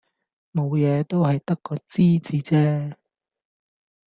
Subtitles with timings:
[0.51, 2.95] 冇嘢，都係得個知字啫